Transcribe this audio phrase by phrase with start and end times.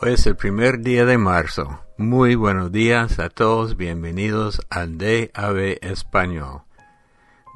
[0.00, 1.80] Hoy es el primer día de marzo.
[1.96, 6.62] Muy buenos días a todos, bienvenidos al DAB Español.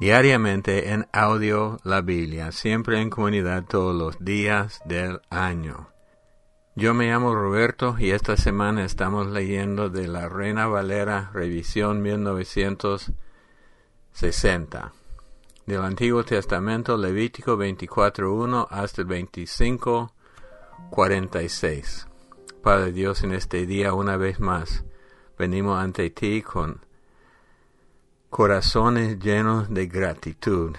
[0.01, 5.87] Diariamente en audio la Biblia, siempre en comunidad todos los días del año.
[6.75, 14.91] Yo me llamo Roberto y esta semana estamos leyendo de la Reina Valera Revisión 1960.
[15.65, 22.07] Del Antiguo Testamento Levítico 24.1 hasta el 25.46.
[22.63, 24.85] Padre Dios, en este día una vez más
[25.37, 26.79] venimos ante ti con
[28.29, 30.73] corazones llenos de gratitud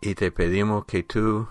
[0.00, 1.48] y te pedimos que tú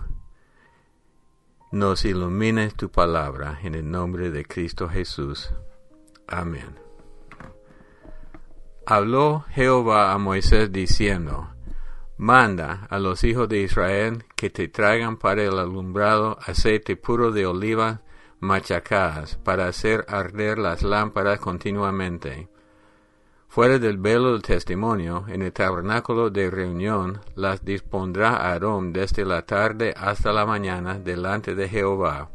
[1.73, 5.51] nos ilumines tu palabra en el nombre de Cristo Jesús.
[6.25, 6.79] Amén.
[8.85, 11.49] Habló Jehová a Moisés diciendo,
[12.15, 17.45] Manda a los hijos de Israel que te traigan para el alumbrado aceite puro de
[17.45, 18.01] oliva
[18.39, 22.50] machacadas para hacer arder las lámparas continuamente.
[23.47, 29.41] Fuera del velo del testimonio, en el tabernáculo de reunión, las dispondrá Aarón desde la
[29.41, 32.30] tarde hasta la mañana delante de Jehová.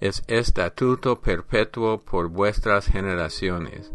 [0.00, 3.92] Es estatuto perpetuo por vuestras generaciones.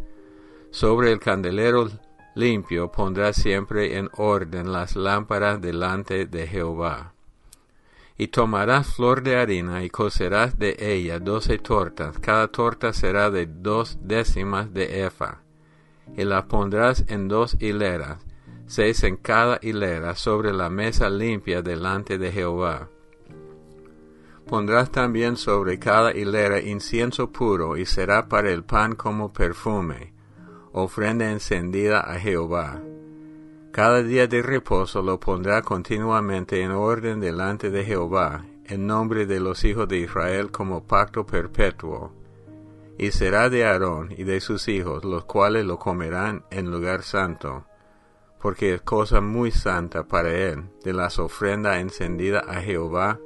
[0.72, 1.90] Sobre el candelero
[2.34, 7.14] limpio pondrá siempre en orden las lámparas delante de Jehová.
[8.18, 13.46] Y tomarás flor de harina y cocerás de ella doce tortas, cada torta será de
[13.46, 15.42] dos décimas de efa,
[16.16, 18.26] y la pondrás en dos hileras,
[18.66, 22.90] seis en cada hilera, sobre la mesa limpia delante de Jehová.
[24.48, 30.14] Pondrás también sobre cada hilera incienso puro, y será para el pan como perfume,
[30.72, 32.82] ofrenda encendida a Jehová.
[33.78, 39.40] Cada día de reposo lo pondrá continuamente en orden delante de Jehová, en nombre de
[39.40, 42.12] los hijos de Israel como pacto perpetuo.
[42.98, 47.66] Y será de Aarón y de sus hijos, los cuales lo comerán en lugar santo,
[48.42, 53.20] porque es cosa muy santa para él, de las ofrendas encendidas a Jehová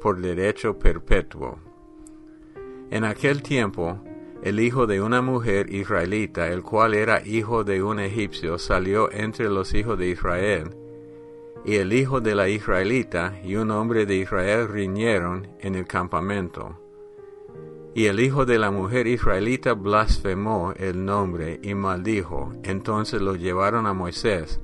[0.00, 1.58] por derecho perpetuo.
[2.92, 3.98] En aquel tiempo,
[4.46, 9.48] el hijo de una mujer israelita, el cual era hijo de un egipcio, salió entre
[9.48, 10.76] los hijos de Israel.
[11.64, 16.80] Y el hijo de la israelita y un hombre de Israel riñeron en el campamento.
[17.92, 22.52] Y el hijo de la mujer israelita blasfemó el nombre y maldijo.
[22.62, 24.60] Entonces lo llevaron a Moisés.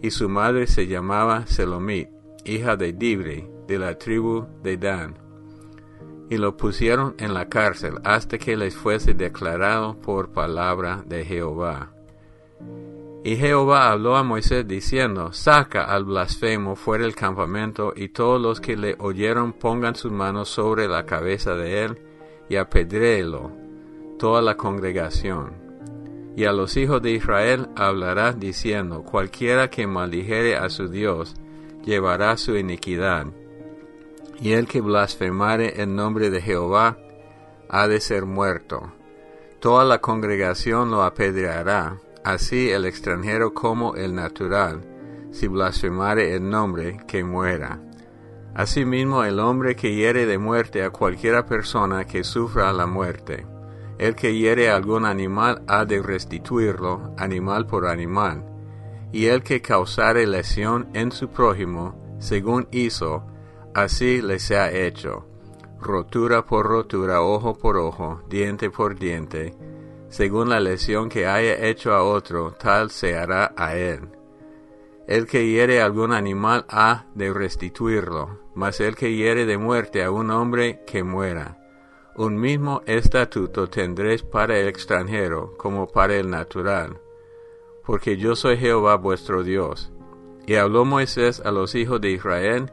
[0.00, 2.10] Y su madre se llamaba Selomit,
[2.44, 5.29] hija de Dibri, de la tribu de Dan
[6.30, 11.90] y lo pusieron en la cárcel hasta que les fuese declarado por palabra de Jehová.
[13.24, 18.60] Y Jehová habló a Moisés diciendo, Saca al blasfemo fuera del campamento, y todos los
[18.60, 21.98] que le oyeron pongan sus manos sobre la cabeza de él,
[22.48, 23.50] y apedréelo
[24.18, 25.52] toda la congregación.
[26.36, 31.34] Y a los hijos de Israel hablará diciendo, Cualquiera que maldijere a su Dios,
[31.84, 33.26] llevará su iniquidad
[34.40, 36.96] y el que blasfemare en nombre de Jehová
[37.68, 38.92] ha de ser muerto.
[39.60, 44.80] Toda la congregación lo apedreará, así el extranjero como el natural,
[45.30, 47.80] si blasfemare el nombre, que muera.
[48.54, 53.46] Asimismo el hombre que hiere de muerte a cualquiera persona que sufra la muerte.
[53.98, 58.44] El que hiere a algún animal ha de restituirlo, animal por animal.
[59.12, 63.24] Y el que causare lesión en su prójimo, según hizo,
[63.74, 65.26] Así les ha hecho,
[65.80, 69.54] rotura por rotura, ojo por ojo, diente por diente,
[70.08, 74.08] según la lesión que haya hecho a otro, tal se hará a él.
[75.06, 80.02] El que hiere a algún animal ha de restituirlo, mas el que hiere de muerte
[80.02, 81.58] a un hombre que muera.
[82.16, 87.00] Un mismo estatuto tendréis para el extranjero como para el natural,
[87.84, 89.92] porque yo soy Jehová vuestro Dios.
[90.46, 92.72] Y habló Moisés a los hijos de Israel,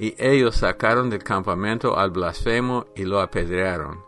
[0.00, 4.02] y ellos sacaron del campamento al blasfemo y lo apedrearon.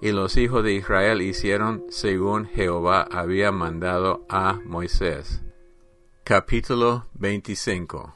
[0.00, 5.42] Y los hijos de Israel hicieron según Jehová había mandado a Moisés.
[6.22, 8.14] Capítulo 25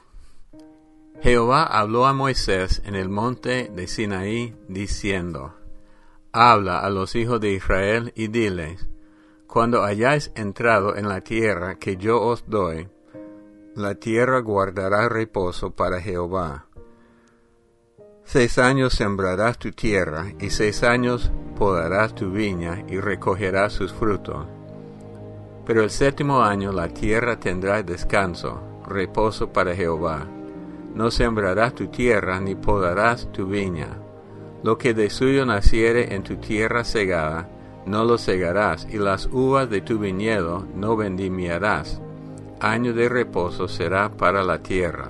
[1.21, 5.53] Jehová habló a Moisés en el monte de Sinaí, diciendo,
[6.31, 8.87] Habla a los hijos de Israel y diles,
[9.47, 12.87] Cuando hayáis entrado en la tierra que yo os doy,
[13.75, 16.67] la tierra guardará reposo para Jehová
[18.23, 24.45] Seis años sembrarás tu tierra, y seis años podarás tu viña, y recogerás sus frutos.
[25.65, 30.27] Pero el séptimo año la tierra tendrá descanso, reposo para Jehová.
[30.95, 33.97] No sembrarás tu tierra, ni podarás tu viña.
[34.63, 37.49] Lo que de suyo naciere en tu tierra segada,
[37.85, 42.01] no lo segarás, y las uvas de tu viñedo no vendimiarás.
[42.59, 45.09] Año de reposo será para la tierra.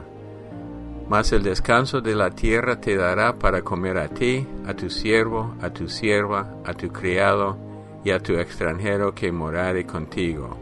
[1.09, 5.55] Mas el descanso de la tierra te dará para comer a ti, a tu siervo,
[5.61, 7.57] a tu sierva, a tu criado,
[8.03, 10.57] y a tu extranjero que morare contigo,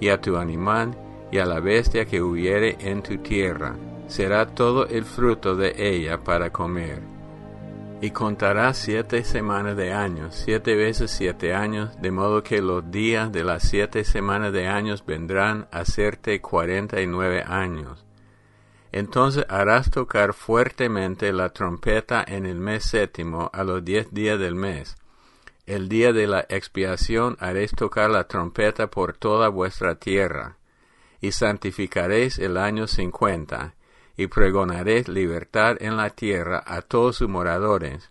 [0.00, 0.94] y a tu animal,
[1.32, 3.74] y a la bestia que hubiere en tu tierra.
[4.06, 7.10] Será todo el fruto de ella para comer
[8.02, 13.30] y contará siete semanas de años, siete veces siete años, de modo que los días
[13.30, 18.06] de las siete semanas de años vendrán a serte cuarenta y nueve años.
[18.92, 24.54] Entonces harás tocar fuertemente la trompeta en el mes séptimo a los diez días del
[24.54, 24.96] mes.
[25.66, 30.56] El día de la expiación haréis tocar la trompeta por toda vuestra tierra,
[31.20, 33.74] y santificaréis el año cincuenta,
[34.16, 38.10] y pregonaré libertad en la tierra a todos sus moradores.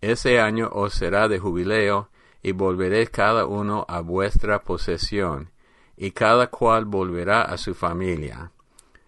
[0.00, 2.08] Ese año os será de jubileo,
[2.42, 5.50] y volveréis cada uno a vuestra posesión,
[5.98, 8.50] y cada cual volverá a su familia.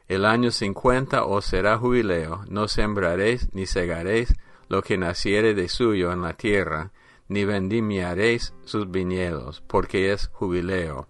[0.08, 4.34] El año cincuenta os será jubileo, no sembraréis ni segaréis
[4.68, 6.92] lo que naciere de suyo en la tierra,
[7.28, 11.08] ni vendimiaréis sus viñedos, porque es jubileo.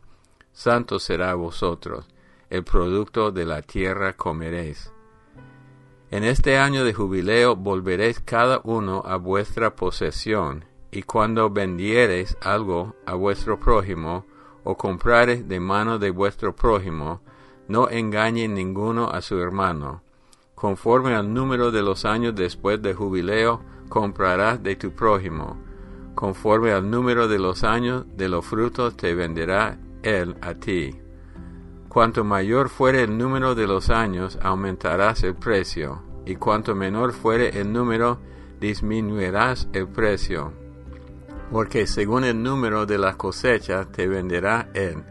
[0.52, 2.06] Santo será vosotros,
[2.48, 4.90] el producto de la tierra comeréis.
[6.10, 12.94] En este año de jubileo volveréis cada uno a vuestra posesión, y cuando vendiereis algo
[13.04, 14.24] a vuestro prójimo,
[14.64, 17.20] o comprareis de mano de vuestro prójimo,
[17.68, 20.02] no engañe ninguno a su hermano.
[20.54, 25.58] Conforme al número de los años después de jubileo, comprarás de tu prójimo.
[26.14, 30.98] Conforme al número de los años de los frutos te venderá él a ti.
[31.88, 37.58] Cuanto mayor fuere el número de los años, aumentarás el precio, y cuanto menor fuere
[37.60, 38.18] el número,
[38.60, 40.52] disminuirás el precio.
[41.50, 45.04] Porque según el número de la cosecha te venderá él.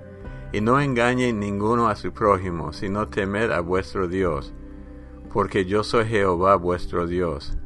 [0.56, 4.54] Y no engañe ninguno a su prójimo, sino temed a vuestro Dios,
[5.34, 7.58] porque yo soy Jehová vuestro Dios.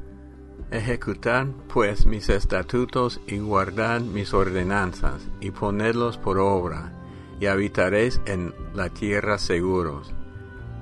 [0.71, 6.91] Ejecutad pues mis estatutos y guardad mis ordenanzas, y ponedlos por obra
[7.39, 10.11] y habitaréis en la tierra seguros.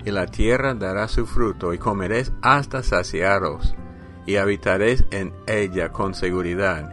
[0.05, 3.75] Y la tierra dará su fruto, y comeréis hasta saciaros,
[4.25, 6.89] y habitaréis en ella con seguridad.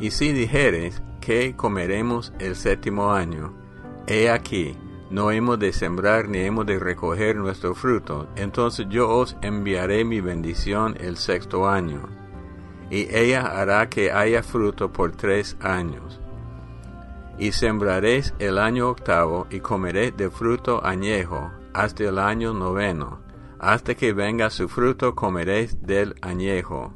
[0.00, 3.62] Y si dijereis que comeremos el séptimo año,
[4.06, 4.76] he aquí,
[5.10, 10.20] no hemos de sembrar ni hemos de recoger nuestro fruto, entonces yo os enviaré mi
[10.20, 12.08] bendición el sexto año,
[12.90, 16.20] y ella hará que haya fruto por tres años
[17.38, 23.20] y sembraréis el año octavo y comeréis de fruto añejo hasta el año noveno.
[23.58, 26.94] Hasta que venga su fruto comeréis del añejo.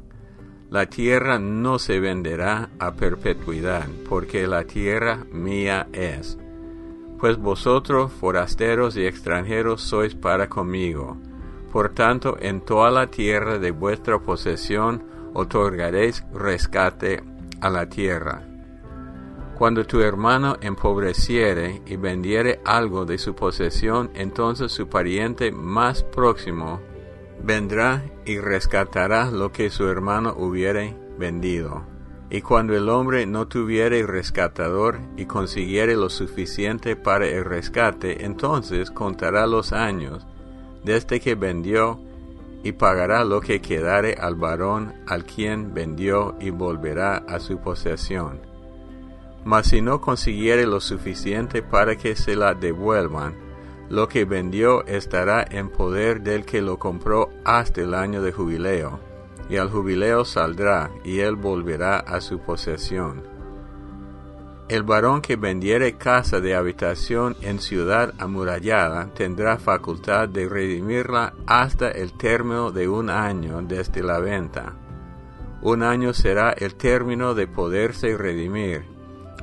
[0.69, 6.37] La tierra no se venderá a perpetuidad, porque la tierra mía es.
[7.19, 11.17] Pues vosotros, forasteros y extranjeros, sois para conmigo.
[11.71, 17.21] Por tanto, en toda la tierra de vuestra posesión otorgaréis rescate
[17.61, 18.49] a la tierra
[19.59, 26.79] cuando tu hermano empobreciere y vendiere algo de su posesión, entonces su pariente más próximo
[27.43, 31.88] vendrá y rescatará lo que su hermano hubiere vendido.
[32.29, 38.91] Y cuando el hombre no tuviere rescatador y consiguiere lo suficiente para el rescate, entonces
[38.91, 40.27] contará los años
[40.83, 41.99] desde que vendió
[42.63, 48.41] y pagará lo que quedare al varón al quien vendió y volverá a su posesión.
[49.45, 53.33] Mas si no consiguiere lo suficiente para que se la devuelvan,
[53.89, 58.99] lo que vendió estará en poder del que lo compró hasta el año de jubileo,
[59.49, 63.23] y al jubileo saldrá, y él volverá a su posesión.
[64.69, 71.89] El varón que vendiere casa de habitación en ciudad amurallada tendrá facultad de redimirla hasta
[71.89, 74.75] el término de un año desde la venta.
[75.63, 78.85] Un año será el término de poderse redimir,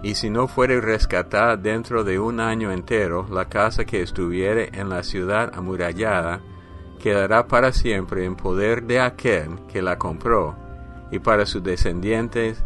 [0.05, 4.89] y si no fuere rescatada dentro de un año entero, la casa que estuviere en
[4.89, 6.41] la ciudad amurallada
[6.97, 10.57] quedará para siempre en poder de aquel que la compró,
[11.11, 12.65] y para sus descendientes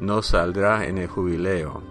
[0.00, 1.82] no saldrá en el jubileo.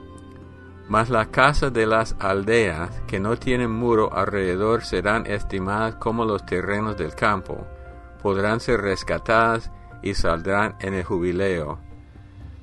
[0.87, 6.45] Mas las casas de las aldeas que no tienen muro alrededor serán estimadas como los
[6.45, 7.65] terrenos del campo,
[8.21, 9.71] podrán ser rescatadas
[10.01, 11.79] y saldrán en el jubileo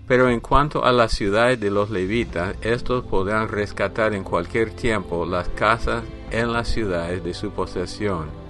[0.08, 5.26] pero en cuanto a las ciudades de los levitas, estos podrán rescatar en cualquier tiempo
[5.26, 8.47] las casas en las ciudades de su posesión.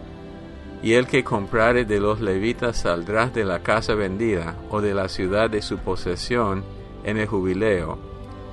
[0.83, 5.09] Y el que comprare de los levitas saldrá de la casa vendida o de la
[5.09, 6.63] ciudad de su posesión
[7.05, 7.99] en el jubileo,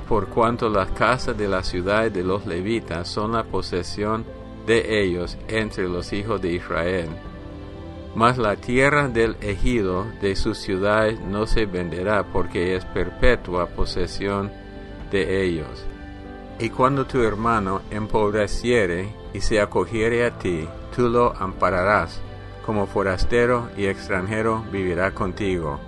[0.08, 4.26] por cuanto las casas de la ciudad de los levitas son la posesión
[4.66, 7.10] de ellos entre los hijos de Israel.
[8.16, 14.52] Mas la tierra del ejido de sus ciudades no se venderá porque es perpetua posesión
[15.12, 15.86] de ellos.
[16.60, 22.22] Y cuando tu hermano empobreciere y se acogiere a ti, tú lo ampararás,
[22.66, 25.80] como forastero y extranjero vivirá contigo.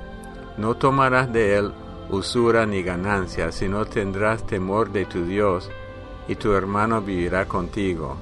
[0.58, 1.72] No tomarás de él
[2.10, 5.70] usura ni ganancia, sino tendrás temor de tu Dios,
[6.28, 8.18] y tu hermano vivirá contigo.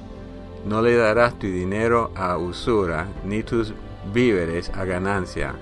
[0.64, 3.74] No le darás tu dinero a usura, ni tus
[4.12, 5.54] víveres a ganancia.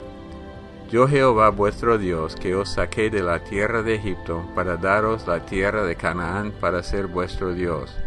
[0.90, 5.40] Yo Jehová vuestro Dios, que os saqué de la tierra de Egipto, para daros la
[5.40, 8.03] tierra de Canaán para ser vuestro Dios.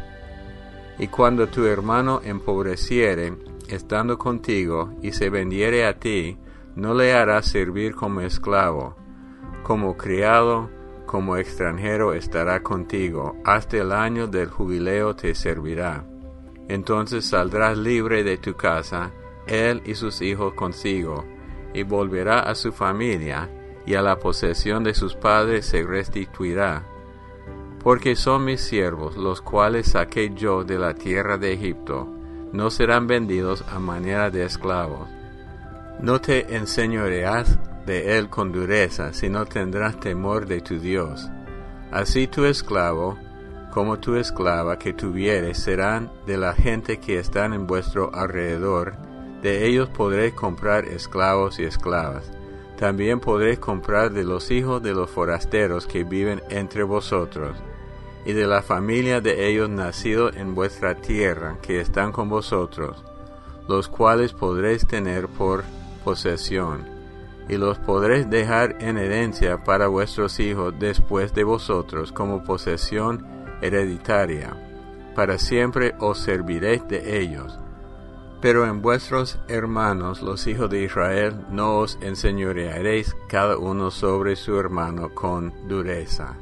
[0.99, 3.33] Y cuando tu hermano empobreciere,
[3.67, 6.37] estando contigo, y se vendiere a ti,
[6.75, 8.95] no le harás servir como esclavo,
[9.63, 10.69] como criado,
[11.05, 16.05] como extranjero estará contigo, hasta el año del jubileo te servirá.
[16.67, 19.11] Entonces saldrás libre de tu casa,
[19.47, 21.25] él y sus hijos consigo,
[21.73, 23.49] y volverá a su familia,
[23.85, 26.83] y a la posesión de sus padres se restituirá.
[27.87, 32.05] Porque son mis siervos, los cuales saqué yo de la tierra de Egipto,
[32.51, 35.07] no serán vendidos a manera de esclavos.
[36.01, 41.29] No te enseñoreas de él con dureza, sino tendrás temor de tu Dios.
[41.89, 43.17] Así tu esclavo,
[43.71, 48.97] como tu esclava que tuvieres, serán de la gente que están en vuestro alrededor,
[49.41, 52.29] de ellos podréis comprar esclavos y esclavas.
[52.77, 57.55] También podréis comprar de los hijos de los forasteros que viven entre vosotros,
[58.27, 63.03] y de la familia de ellos nacidos en vuestra tierra que están con vosotros,
[63.69, 65.63] los cuales podréis tener por
[66.03, 66.85] posesión,
[67.47, 73.25] y los podréis dejar en herencia para vuestros hijos después de vosotros como posesión
[73.61, 74.55] hereditaria.
[75.15, 77.57] Para siempre os serviréis de ellos
[78.41, 84.59] pero en vuestros hermanos los hijos de Israel no os enseñorearéis cada uno sobre su
[84.59, 86.35] hermano con dureza.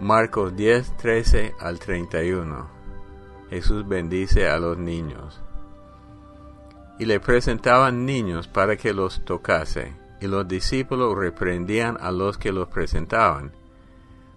[0.00, 2.68] Marcos 10, 13 al 31.
[3.48, 5.40] Jesús bendice a los niños.
[6.98, 12.50] Y le presentaban niños para que los tocase, y los discípulos reprendían a los que
[12.50, 13.52] los presentaban.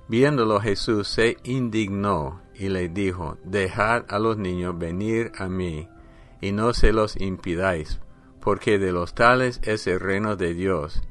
[0.07, 5.89] Viéndolo Jesús se indignó y le dijo, Dejad a los niños venir a mí,
[6.39, 7.99] y no se los impidáis,
[8.41, 11.01] porque de los tales es el reino de Dios.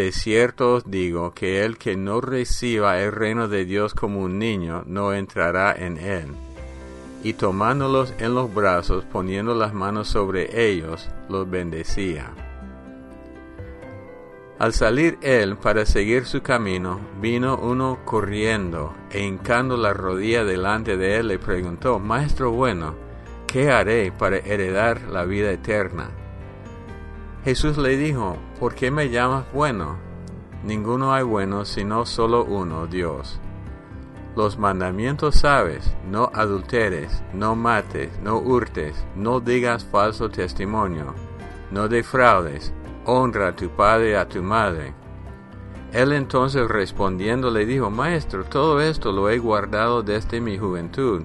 [0.00, 4.38] De cierto os digo que el que no reciba el reino de Dios como un
[4.38, 6.28] niño, no entrará en él.
[7.22, 12.30] Y tomándolos en los brazos, poniendo las manos sobre ellos, los bendecía.
[14.58, 20.96] Al salir él para seguir su camino, vino uno corriendo e hincando la rodilla delante
[20.96, 22.94] de él le preguntó, Maestro bueno,
[23.46, 26.08] ¿qué haré para heredar la vida eterna?
[27.44, 29.96] Jesús le dijo, ¿por qué me llamas bueno?
[30.62, 33.40] Ninguno hay bueno sino solo uno, Dios.
[34.36, 41.14] Los mandamientos sabes, no adulteres, no mates, no hurtes, no digas falso testimonio,
[41.70, 42.72] no defraudes,
[43.06, 44.94] honra a tu padre y a tu madre.
[45.92, 51.22] Él entonces respondiendo le dijo, Maestro, todo esto lo he guardado desde mi juventud.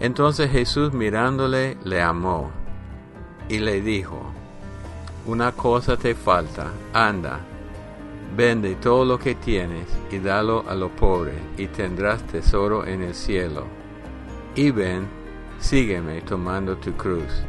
[0.00, 2.50] Entonces Jesús mirándole le amó
[3.48, 4.27] y le dijo,
[5.28, 7.38] Una cosa te falta, anda,
[8.34, 13.14] vende todo lo que tienes y dalo a los pobres y tendrás tesoro en el
[13.14, 13.66] cielo.
[14.54, 15.06] Y ven,
[15.58, 17.42] sígueme tomando tu cruz.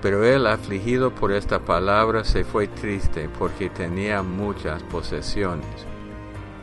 [0.00, 5.66] Pero él, afligido por esta palabra, se fue triste porque tenía muchas posesiones.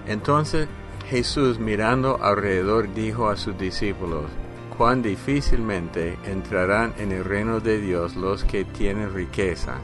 [0.07, 0.69] Entonces
[1.09, 4.31] Jesús mirando alrededor dijo a sus discípulos,
[4.77, 9.81] cuán difícilmente entrarán en el reino de Dios los que tienen riquezas.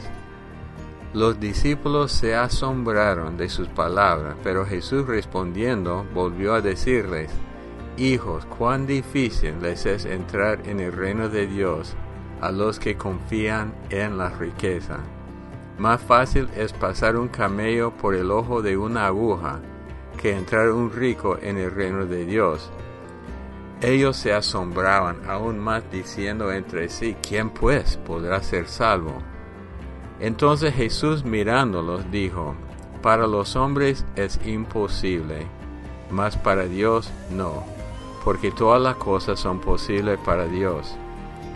[1.14, 7.32] Los discípulos se asombraron de sus palabras, pero Jesús respondiendo volvió a decirles,
[7.98, 11.96] Hijos, cuán difícil les es entrar en el reino de Dios
[12.42, 15.00] a los que confían en la riqueza.
[15.78, 19.60] Más fácil es pasar un camello por el ojo de una aguja
[20.22, 22.70] que entrar un rico en el reino de Dios.
[23.82, 29.14] Ellos se asombraban aún más diciendo entre sí, ¿quién pues podrá ser salvo?
[30.20, 32.56] Entonces Jesús mirándolos dijo,
[33.02, 35.48] para los hombres es imposible,
[36.12, 37.64] mas para Dios no,
[38.26, 40.98] porque todas las cosas son posibles para Dios.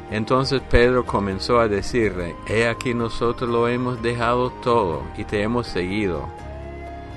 [0.10, 5.68] Entonces Pedro comenzó a decirle, He aquí nosotros lo hemos dejado todo y te hemos
[5.68, 6.30] seguido.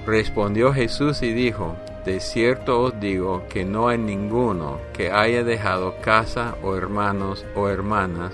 [0.04, 5.96] Respondió Jesús y dijo, De cierto os digo que no hay ninguno que haya dejado
[6.00, 8.32] casa o hermanos o hermanas,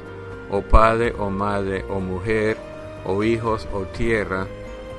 [0.50, 2.59] o padre o madre o mujer,
[3.07, 4.47] o hijos o tierra,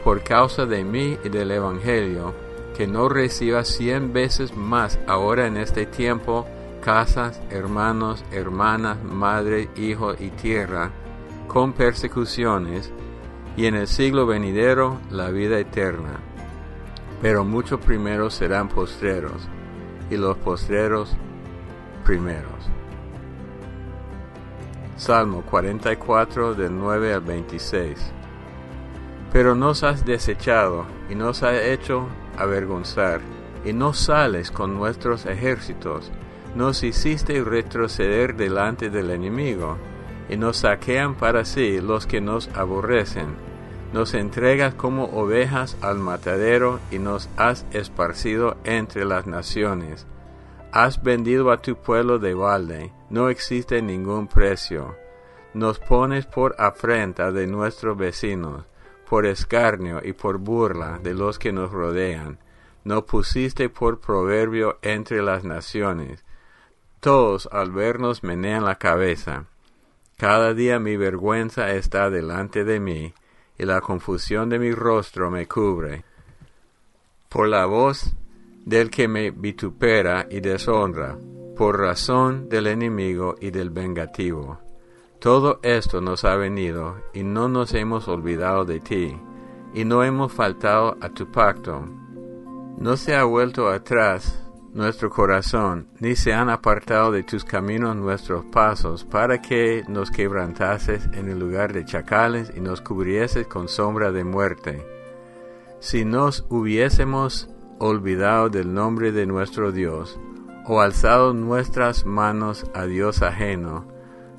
[0.03, 2.33] por causa de mí y del Evangelio,
[2.75, 6.47] que no reciba cien veces más ahora en este tiempo
[6.83, 10.89] casas, hermanos, hermanas, madre, hijo y tierra,
[11.47, 12.91] con persecuciones,
[13.55, 16.32] y en el siglo venidero la vida eterna.
[17.23, 19.47] Pero muchos primeros serán postreros,
[20.09, 21.15] y los postreros
[22.03, 22.69] primeros.
[24.97, 28.11] Salmo 44 del 9 al 26.
[29.31, 33.21] Pero nos has desechado y nos has hecho avergonzar,
[33.63, 36.11] y no sales con nuestros ejércitos
[36.55, 39.77] nos hiciste retroceder delante del enemigo,
[40.27, 43.52] y nos saquean para sí los que nos aborrecen.
[43.93, 50.05] Nos entregas como ovejas al matadero y nos has esparcido entre las naciones.
[50.71, 54.97] Has vendido a tu pueblo de balde, no existe ningún precio.
[55.53, 58.65] Nos pones por afrenta de nuestros vecinos,
[59.07, 62.39] por escarnio y por burla de los que nos rodean.
[62.83, 66.25] Nos pusiste por proverbio entre las naciones
[67.03, 69.43] todos al vernos menean la cabeza.
[70.15, 73.13] Cada día mi vergüenza está delante de mí,
[73.57, 76.03] y la confusión de mi rostro me cubre.
[77.29, 78.13] Por la voz
[78.65, 81.17] del que me vitupera y deshonra,
[81.55, 84.59] por razón del enemigo y del vengativo.
[85.19, 89.17] Todo esto nos ha venido, y no nos hemos olvidado de ti,
[89.73, 91.85] y no hemos faltado a tu pacto.
[92.77, 94.42] No se ha vuelto atrás
[94.73, 101.07] nuestro corazón, ni se han apartado de tus caminos nuestros pasos, para que nos quebrantases
[101.13, 104.85] en el lugar de chacales y nos cubrieses con sombra de muerte.
[105.79, 110.19] Si nos hubiésemos olvidado del nombre de nuestro Dios,
[110.65, 113.85] o alzado nuestras manos a Dios ajeno,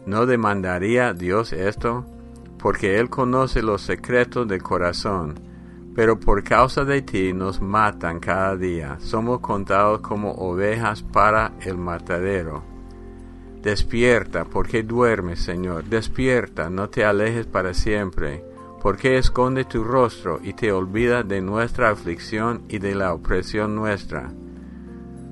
[0.07, 2.07] ¿no demandaría Dios esto?
[2.59, 5.54] Porque Él conoce los secretos del corazón
[5.95, 11.79] pero por causa de ti nos matan cada día, somos contados como ovejas para el
[11.79, 12.65] matadero.
[13.63, 18.45] Despierta, porque duermes, Señor, despierta, no te alejes para siempre,
[18.83, 24.31] porque esconde tu rostro y te olvida de nuestra aflicción y de la opresión nuestra.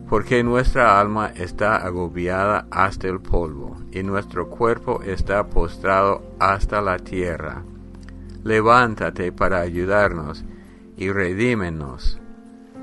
[0.08, 6.98] Porque nuestra alma está agobiada hasta el polvo, y nuestro cuerpo está postrado hasta la
[6.98, 7.62] tierra.
[8.44, 10.44] Levántate para ayudarnos,
[11.02, 12.16] y redímenos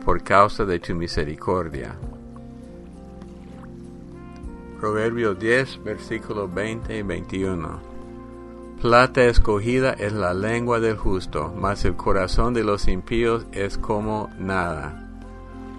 [0.04, 1.96] por causa de tu misericordia.
[4.78, 7.80] Proverbio 10, versículos 20 y 21.
[8.82, 14.30] Plata escogida es la lengua del justo, mas el corazón de los impíos es como
[14.38, 15.08] nada.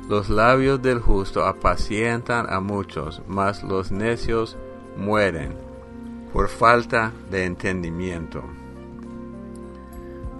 [0.09, 4.57] Los labios del justo apacientan a muchos, mas los necios
[4.96, 5.55] mueren
[6.33, 8.42] por falta de entendimiento.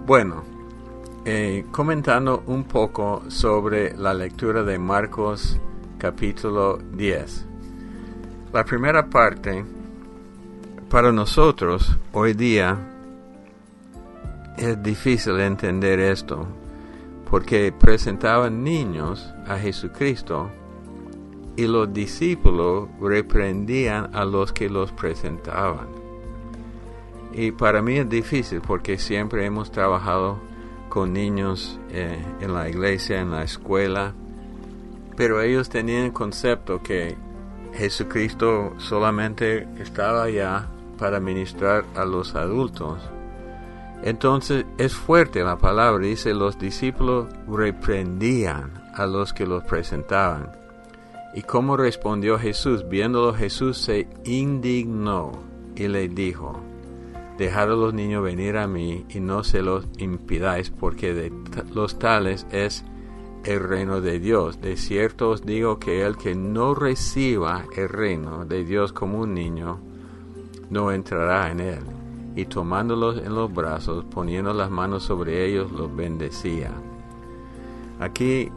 [0.07, 0.50] Bueno,
[1.23, 5.59] eh, comentando un poco sobre la lectura de Marcos
[5.99, 7.45] capítulo 10.
[8.51, 9.63] La primera parte,
[10.89, 12.75] para nosotros hoy día,
[14.57, 16.47] es difícil entender esto,
[17.29, 20.49] porque presentaban niños a Jesucristo
[21.55, 25.87] y los discípulos reprendían a los que los presentaban.
[27.31, 30.50] Y para mí es difícil porque siempre hemos trabajado
[30.91, 34.13] con niños eh, en la iglesia, en la escuela,
[35.15, 37.15] pero ellos tenían el concepto que
[37.73, 42.99] Jesucristo solamente estaba allá para ministrar a los adultos.
[44.03, 50.51] Entonces es fuerte la palabra, dice, los discípulos reprendían a los que los presentaban.
[51.33, 52.85] ¿Y cómo respondió Jesús?
[52.89, 55.31] Viéndolo Jesús se indignó
[55.73, 56.61] y le dijo,
[57.41, 61.33] Dejad a los niños venir a mí y no se los impidáis, porque de
[61.73, 62.85] los tales es
[63.45, 64.61] el reino de Dios.
[64.61, 69.33] De cierto os digo que el que no reciba el reino de Dios como un
[69.33, 69.79] niño,
[70.69, 71.79] no entrará en él.
[72.35, 76.69] Y tomándolos en los brazos, poniendo las manos sobre ellos, los bendecía.
[77.99, 78.51] Aquí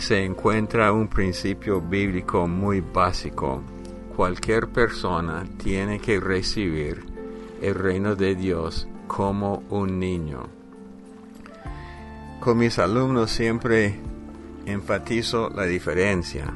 [0.00, 3.62] se encuentra un principio bíblico muy básico.
[4.16, 7.11] Cualquier persona tiene que recibir
[7.62, 10.42] el reino de Dios como un niño.
[12.40, 14.00] Con mis alumnos siempre
[14.66, 16.52] enfatizo la diferencia.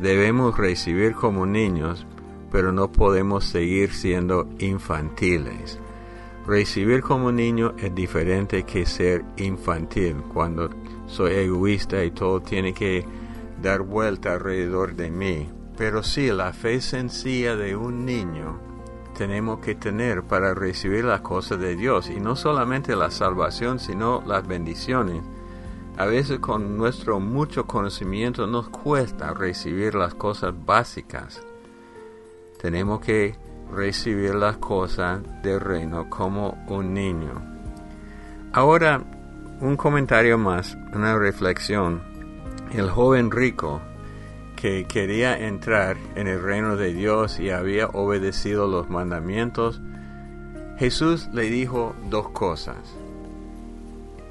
[0.00, 2.06] Debemos recibir como niños,
[2.50, 5.78] pero no podemos seguir siendo infantiles.
[6.44, 10.70] Recibir como niño es diferente que ser infantil, cuando
[11.06, 13.06] soy egoísta y todo tiene que
[13.62, 15.48] dar vuelta alrededor de mí.
[15.76, 18.71] Pero sí, la fe sencilla de un niño
[19.16, 24.22] tenemos que tener para recibir las cosas de Dios y no solamente la salvación, sino
[24.26, 25.22] las bendiciones.
[25.98, 31.42] A veces con nuestro mucho conocimiento nos cuesta recibir las cosas básicas.
[32.60, 33.36] Tenemos que
[33.70, 37.42] recibir las cosas del reino como un niño.
[38.52, 39.02] Ahora,
[39.60, 42.02] un comentario más, una reflexión.
[42.72, 43.82] El joven rico
[44.62, 49.80] que quería entrar en el reino de Dios y había obedecido los mandamientos,
[50.78, 52.76] Jesús le dijo dos cosas.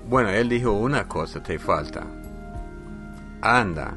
[0.08, 2.08] Bueno, él dijo una cosa te falta.
[3.42, 3.94] Anda,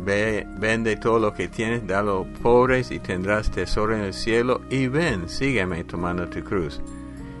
[0.00, 4.12] ve, vende todo lo que tienes, da a los pobres y tendrás tesoro en el
[4.12, 6.82] cielo y ven, sígueme tomando tu cruz.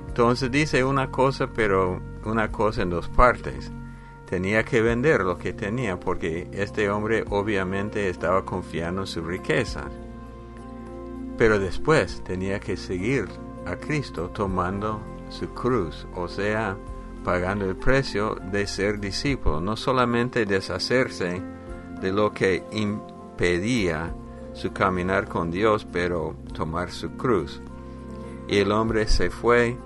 [0.08, 3.70] Entonces dice una cosa, pero una cosa en dos partes
[4.34, 9.84] tenía que vender lo que tenía porque este hombre obviamente estaba confiando en su riqueza.
[11.38, 13.28] Pero después tenía que seguir
[13.64, 16.76] a Cristo tomando su cruz, o sea,
[17.22, 21.40] pagando el precio de ser discípulo, no solamente deshacerse
[22.00, 24.12] de lo que impedía
[24.52, 27.62] su caminar con Dios, pero tomar su cruz.
[28.48, 29.76] Y el hombre se fue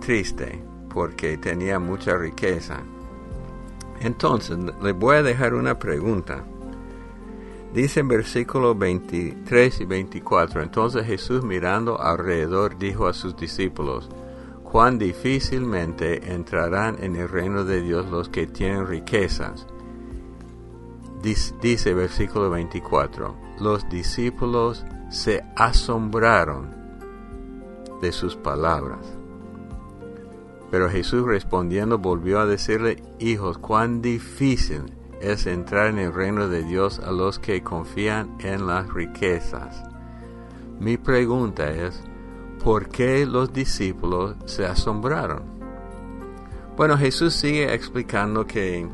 [0.00, 2.80] triste porque tenía mucha riqueza.
[4.00, 6.44] Entonces, le voy a dejar una pregunta.
[7.72, 14.08] Dice en versículos 23 y 24, entonces Jesús mirando alrededor dijo a sus discípulos,
[14.62, 19.66] cuán difícilmente entrarán en el reino de Dios los que tienen riquezas.
[21.22, 26.74] Dice versículo 24, los discípulos se asombraron
[28.00, 29.17] de sus palabras.
[30.70, 34.82] Pero Jesús respondiendo volvió a decirle, hijos, cuán difícil
[35.20, 39.82] es entrar en el reino de Dios a los que confían en las riquezas.
[40.78, 42.02] Mi pregunta es,
[42.62, 45.42] ¿por qué los discípulos se asombraron?
[46.76, 48.86] Bueno, Jesús sigue explicando que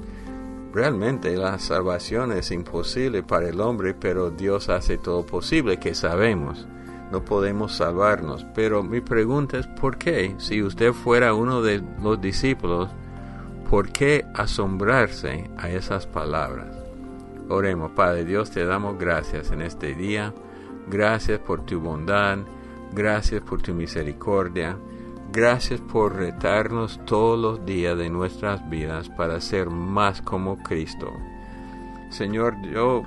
[0.73, 6.67] realmente la salvación es imposible para el hombre, pero Dios hace todo posible, que sabemos
[7.11, 8.47] no podemos salvarnos.
[8.55, 10.35] Pero mi pregunta es, ¿por qué?
[10.39, 12.91] Si usted fuera uno de los discípulos,
[13.69, 16.77] ¿por qué asombrarse a esas palabras?
[17.49, 20.33] Oremos, Padre Dios, te damos gracias en este día.
[20.87, 22.39] Gracias por tu bondad,
[22.93, 24.77] gracias por tu misericordia,
[25.33, 31.11] gracias por retarnos todos los días de nuestras vidas para ser más como Cristo.
[32.11, 33.03] Señor, yo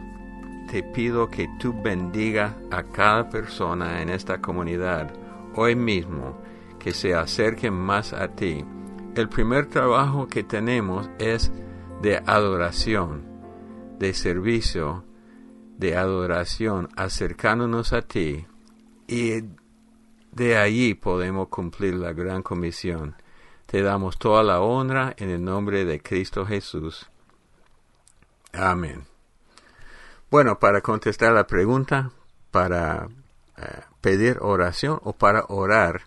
[0.67, 5.12] te pido que tú bendiga a cada persona en esta comunidad
[5.56, 6.38] hoy mismo,
[6.80, 8.63] que se acerquen más a ti.
[9.15, 11.51] El primer trabajo que tenemos es
[12.01, 13.23] de adoración,
[13.97, 15.03] de servicio,
[15.77, 18.45] de adoración, acercándonos a ti
[19.08, 19.41] y
[20.32, 23.15] de allí podemos cumplir la gran comisión.
[23.65, 27.10] Te damos toda la honra en el nombre de Cristo Jesús.
[28.53, 29.16] Amén.
[30.29, 32.11] Bueno, para contestar la pregunta,
[32.51, 33.07] para
[33.57, 33.61] eh,
[34.01, 36.01] pedir oración o para orar,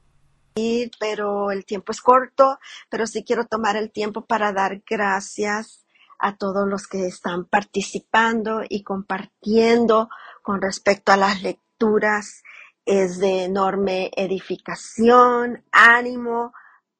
[0.99, 5.85] Pero el tiempo es corto, pero sí quiero tomar el tiempo para dar gracias
[6.19, 10.09] a todos los que están participando y compartiendo
[10.41, 12.43] con respecto a las lecturas.
[12.85, 16.53] Es de enorme edificación, ánimo,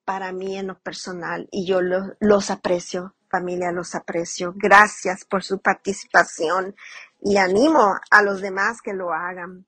[0.05, 4.53] para mí en lo personal y yo los aprecio, familia, los aprecio.
[4.55, 6.75] Gracias por su participación
[7.21, 9.65] y animo a los demás que lo hagan.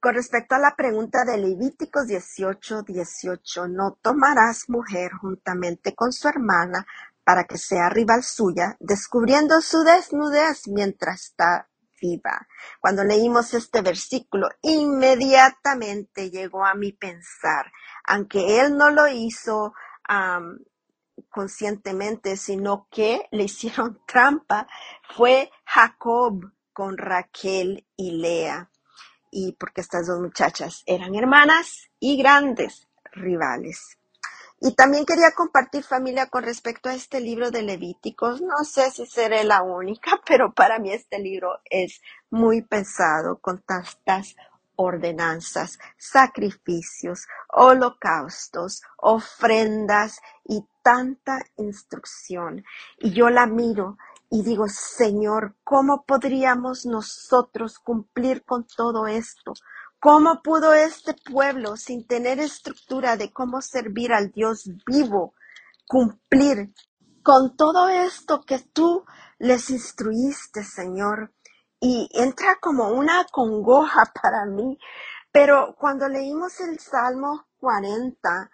[0.00, 6.28] Con respecto a la pregunta de Levíticos 18, 18, no tomarás mujer juntamente con su
[6.28, 6.86] hermana
[7.24, 11.68] para que sea rival suya, descubriendo su desnudez mientras está
[12.80, 17.72] Cuando leímos este versículo, inmediatamente llegó a mi pensar,
[18.04, 19.72] aunque él no lo hizo
[21.30, 24.66] conscientemente, sino que le hicieron trampa,
[25.16, 28.70] fue Jacob con Raquel y Lea.
[29.30, 33.98] Y porque estas dos muchachas eran hermanas y grandes rivales.
[34.66, 38.42] Y también quería compartir familia con respecto a este libro de Levíticos.
[38.42, 42.00] No sé si seré la única, pero para mí este libro es
[42.30, 44.34] muy pesado con tantas
[44.74, 52.64] ordenanzas, sacrificios, holocaustos, ofrendas y tanta instrucción.
[52.98, 53.98] Y yo la miro
[54.30, 59.52] y digo, Señor, ¿cómo podríamos nosotros cumplir con todo esto?
[60.08, 65.34] ¿Cómo pudo este pueblo, sin tener estructura de cómo servir al Dios vivo,
[65.88, 66.72] cumplir
[67.24, 69.04] con todo esto que tú
[69.40, 71.32] les instruiste, Señor?
[71.80, 74.78] Y entra como una congoja para mí.
[75.32, 78.48] Pero cuando leímos el Salmo 40,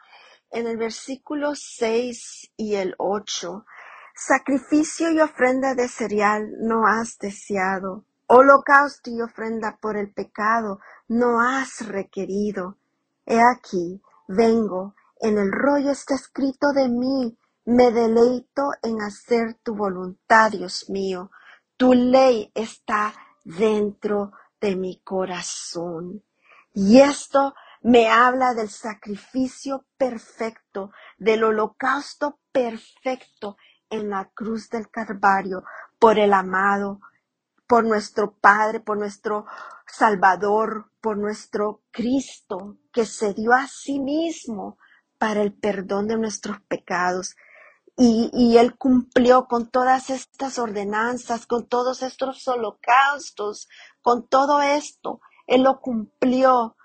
[0.52, 3.66] en el versículo 6 y el 8,
[4.14, 10.80] sacrificio y ofrenda de cereal no has deseado, holocausto y ofrenda por el pecado
[11.12, 12.78] no has requerido.
[13.26, 19.74] He aquí, vengo, en el rollo está escrito de mí, me deleito en hacer tu
[19.74, 21.30] voluntad, Dios mío.
[21.76, 26.24] Tu ley está dentro de mi corazón.
[26.72, 33.56] Y esto me habla del sacrificio perfecto, del holocausto perfecto
[33.90, 35.62] en la cruz del Calvario
[35.98, 37.00] por el amado
[37.66, 39.46] por nuestro Padre, por nuestro
[39.86, 44.78] Salvador, por nuestro Cristo, que se dio a sí mismo
[45.18, 47.34] para el perdón de nuestros pecados.
[47.96, 53.68] Y, y, Él cumplió con todas estas ordenanzas, con todos estos holocaustos,
[54.00, 55.20] con todo esto.
[55.46, 56.76] Él lo cumplió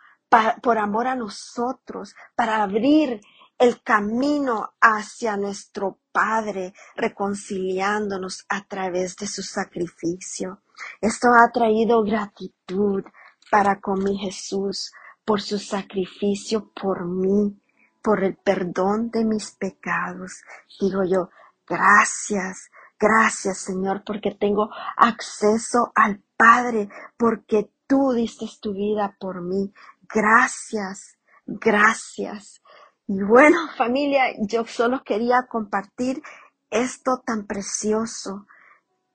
[0.61, 3.21] por amor a nosotros, para abrir
[3.57, 10.61] el camino hacia nuestro Padre, reconciliándonos a través de su sacrificio.
[11.01, 13.03] Esto ha traído gratitud
[13.49, 14.91] para con mi Jesús
[15.27, 17.59] por su sacrificio por mí,
[18.01, 20.41] por el perdón de mis pecados.
[20.79, 21.29] Digo yo,
[21.67, 29.73] gracias, gracias Señor, porque tengo acceso al Padre, porque tú diste tu vida por mí.
[30.07, 32.61] Gracias, gracias.
[33.07, 36.21] Y bueno, familia, yo solo quería compartir
[36.69, 38.45] esto tan precioso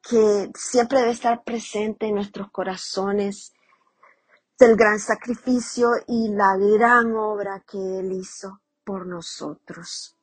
[0.03, 3.55] que siempre debe estar presente en nuestros corazones
[4.63, 10.17] del gran sacrificio y la gran obra que Él hizo por nosotros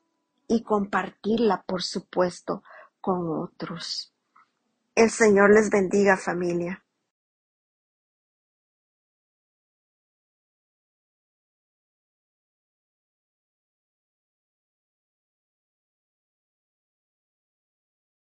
[0.47, 2.63] y compartirla, por supuesto,
[3.02, 4.13] con otros.
[4.95, 6.82] El Señor les bendiga familia.